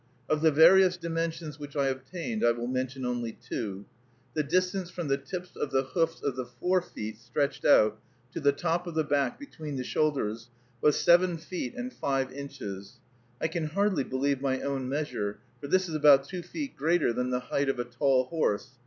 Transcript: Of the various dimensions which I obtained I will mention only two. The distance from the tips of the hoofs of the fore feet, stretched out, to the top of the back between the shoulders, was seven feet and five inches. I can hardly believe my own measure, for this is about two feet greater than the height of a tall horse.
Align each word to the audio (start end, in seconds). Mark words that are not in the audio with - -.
Of 0.27 0.41
the 0.41 0.49
various 0.49 0.97
dimensions 0.97 1.59
which 1.59 1.75
I 1.75 1.85
obtained 1.85 2.43
I 2.43 2.53
will 2.53 2.65
mention 2.65 3.05
only 3.05 3.33
two. 3.33 3.85
The 4.33 4.41
distance 4.41 4.89
from 4.89 5.09
the 5.09 5.17
tips 5.17 5.55
of 5.55 5.69
the 5.69 5.83
hoofs 5.83 6.23
of 6.23 6.35
the 6.35 6.45
fore 6.47 6.81
feet, 6.81 7.19
stretched 7.19 7.65
out, 7.65 7.99
to 8.33 8.39
the 8.39 8.51
top 8.51 8.87
of 8.87 8.95
the 8.95 9.03
back 9.03 9.37
between 9.39 9.75
the 9.75 9.83
shoulders, 9.83 10.49
was 10.81 10.99
seven 10.99 11.37
feet 11.37 11.75
and 11.75 11.93
five 11.93 12.31
inches. 12.33 12.97
I 13.39 13.47
can 13.47 13.67
hardly 13.67 14.03
believe 14.03 14.41
my 14.41 14.59
own 14.61 14.89
measure, 14.89 15.37
for 15.61 15.67
this 15.67 15.87
is 15.87 15.93
about 15.93 16.23
two 16.27 16.41
feet 16.41 16.75
greater 16.75 17.13
than 17.13 17.29
the 17.29 17.39
height 17.39 17.69
of 17.69 17.77
a 17.77 17.85
tall 17.85 18.23
horse. 18.23 18.71